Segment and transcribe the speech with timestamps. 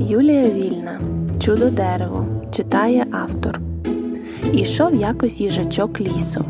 [0.00, 1.00] Юлія Вільна
[1.40, 3.60] Чудо дерево читає автор.
[4.52, 6.44] Ішов якось їжачок лісом,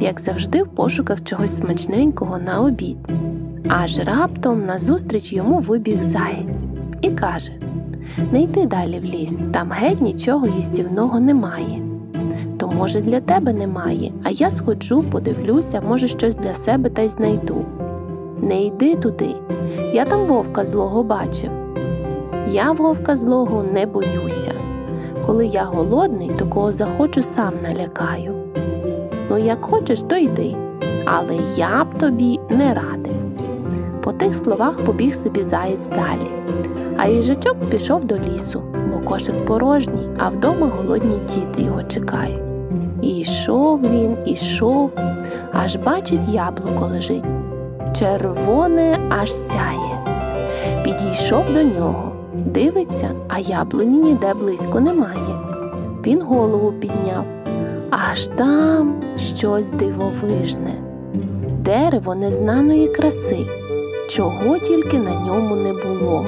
[0.00, 2.96] як завжди, в пошуках чогось смачненького на обід.
[3.68, 6.64] Аж раптом назустріч йому вибіг заєць
[7.02, 7.52] і каже:
[8.32, 11.82] Не йди далі в ліс, там геть нічого їстівного немає.
[12.58, 17.08] То, може, для тебе немає, а я сходжу, подивлюся, може, щось для себе та й
[17.08, 17.64] знайду.
[18.42, 19.30] Не йди туди,
[19.94, 21.65] я там вовка злого бачив.
[22.48, 24.52] Я вовка злого не боюся.
[25.26, 28.34] Коли я голодний, то кого захочу, сам налякаю.
[29.30, 30.56] Ну, як хочеш, то йди,
[31.04, 33.16] але я б тобі не радив.
[34.02, 36.30] По тих словах побіг собі заєць далі,
[36.96, 42.42] а їжачок пішов до лісу, бо кошик порожній, а вдома голодні діти його чекають.
[43.02, 44.90] І йшов він, ішов,
[45.52, 47.24] аж бачить, яблуко лежить.
[47.98, 50.02] Червоне аж сяє.
[50.84, 52.15] Підійшов до нього.
[52.46, 55.38] Дивиться, а яблуні ніде близько немає.
[56.06, 57.24] Він голову підняв.
[57.90, 60.74] Аж там щось дивовижне,
[61.60, 63.46] дерево незнаної краси,
[64.10, 66.26] чого тільки на ньому не було.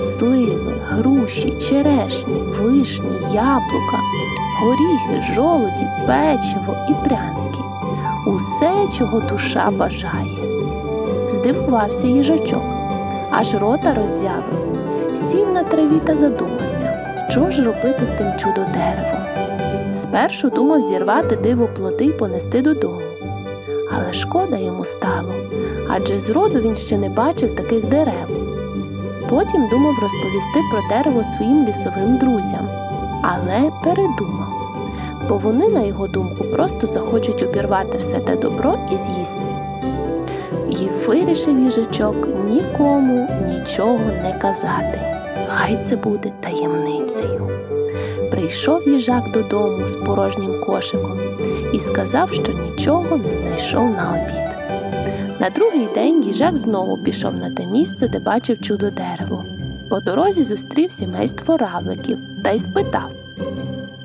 [0.00, 3.98] Сливи, груші, черешні, вишні, яблука,
[4.60, 7.62] горіхи, жолуді, печиво і пряники
[8.26, 10.38] усе, чого душа бажає.
[11.30, 12.62] Здивувався їжачок,
[13.30, 14.61] аж рота роззявив
[15.30, 19.22] сів на траві та задумався, що ж робити з тим чудо деревом.
[19.96, 23.00] Спершу думав зірвати диво плоди й понести додому.
[23.96, 25.34] Але шкода йому стало,
[25.88, 28.28] адже зроду він ще не бачив таких дерев.
[29.28, 32.68] Потім думав розповісти про дерево своїм лісовим друзям,
[33.22, 34.52] але передумав,
[35.28, 39.51] бо вони, на його думку, просто захочуть обірвати все те добро і з'їсти.
[41.06, 45.00] Вирішив їжачок нікому нічого не казати.
[45.48, 47.50] Хай це буде таємницею.
[48.30, 51.20] Прийшов їжак додому з порожнім кошиком
[51.72, 54.52] і сказав, що нічого не знайшов на обід.
[55.40, 59.44] На другий день їжак знову пішов на те місце, де бачив чудо дерево.
[59.90, 63.10] По дорозі зустрів сімейство равликів та й спитав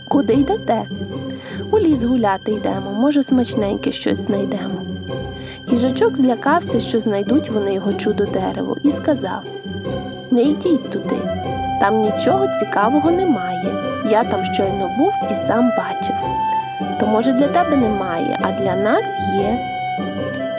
[0.07, 0.83] Куди йдете?
[1.71, 4.81] У ліс гуляти йдемо, може, смачненьке щось знайдемо.
[5.71, 9.43] Їжачок злякався, що знайдуть вони його чудо дерево, і сказав
[10.31, 11.17] Не йдіть туди,
[11.79, 13.75] там нічого цікавого немає.
[14.09, 16.15] Я там щойно був і сам бачив.
[16.99, 19.05] То, може, для тебе немає, а для нас
[19.35, 19.59] є.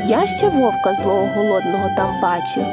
[0.07, 2.65] Я ще вовка злого голодного там бачив.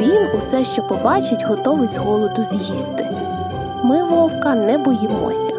[0.00, 3.06] Він усе, що побачить, готовий з голоду з'їсти.
[3.82, 5.52] Ми вовка не боїмося.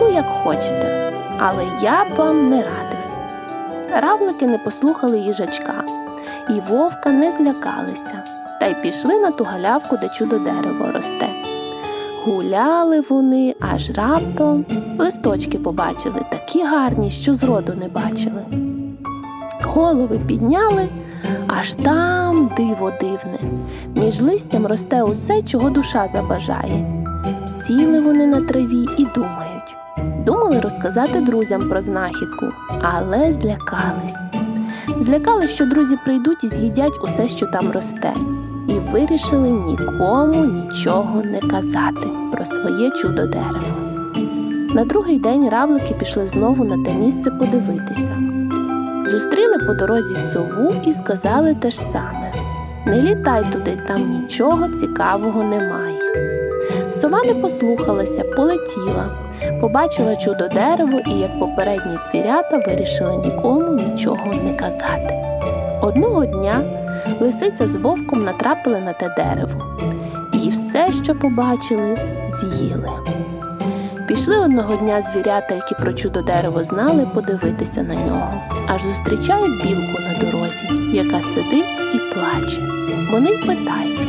[0.00, 2.85] Ну, як хочете, але я б вам не радив.
[4.00, 5.84] Равлики не послухали їжачка,
[6.50, 8.24] і вовка не злякалися,
[8.60, 11.28] та й пішли на ту галявку, де чудо дерево росте.
[12.24, 14.66] Гуляли вони, аж раптом
[14.98, 18.44] листочки побачили такі гарні, що зроду не бачили.
[19.62, 20.88] Голови підняли,
[21.46, 23.38] аж там диво дивне.
[23.94, 27.04] Між листям росте усе, чого душа забажає.
[27.46, 29.85] Сіли вони на траві і думають.
[30.26, 32.46] Думали розказати друзям про знахідку,
[32.82, 34.16] але злякались.
[35.00, 38.12] Злякались, що друзі прийдуть і з'їдять усе, що там росте,
[38.68, 43.86] і вирішили нікому нічого не казати про своє чудо дерево.
[44.74, 48.18] На другий день равлики пішли знову на те місце подивитися.
[49.06, 52.32] Зустріли по дорозі сову і сказали те ж саме
[52.86, 56.45] Не літай туди, там нічого цікавого немає.
[56.92, 59.08] Сова не послухалася, полетіла,
[59.60, 65.14] побачила чудо дерево і, як попередні звірята, вирішила нікому нічого не казати.
[65.82, 66.60] Одного дня
[67.20, 69.76] лисиця з вовком натрапили на те дерево,
[70.32, 71.96] і все, що побачили,
[72.28, 72.90] з'їли.
[74.08, 78.34] Пішли одного дня звірята, які про чудо дерево знали, подивитися на нього,
[78.66, 82.60] аж зустрічають білку на дорозі, яка сидить і плаче.
[83.10, 84.08] Вони й питають,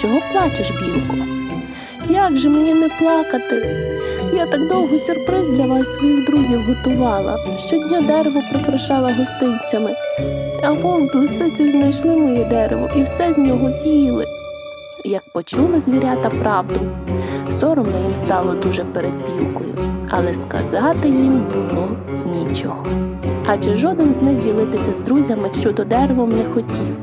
[0.00, 1.39] чого плачеш, білко?
[2.12, 3.76] Як же мені не плакати?
[4.34, 7.38] Я так довго сюрприз для вас, своїх друзів, готувала.
[7.66, 9.94] Щодня дерево прикрашала гостинцями,
[10.62, 14.24] а вовк з лисицею знайшли моє дерево і все з нього з'їли.
[15.04, 16.80] Як почули звірята правду,
[17.60, 19.74] соромно їм стало дуже перед білкою,
[20.08, 21.88] але сказати їм було
[22.34, 22.86] нічого.
[23.46, 26.96] Адже жоден з них ділитися з друзями щодо деревом не хотів.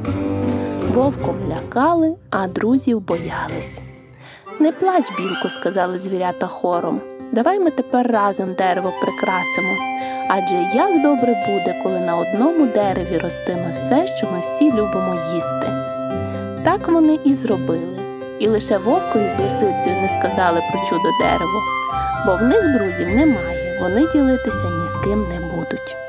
[0.94, 3.80] Вовком лякали, а друзів боялись.
[4.60, 7.02] Не плач, білку, сказали звірята хором.
[7.32, 9.74] Давай ми тепер разом дерево прикрасимо.
[10.30, 15.68] Адже як добре буде, коли на одному дереві ростиме все, що ми всі любимо їсти.
[16.66, 18.00] Так вони і зробили.
[18.40, 21.62] І лише вовкові з лисицею не сказали про чудо дерево,
[22.26, 26.07] бо в них друзів немає, вони ділитися ні з ким не будуть.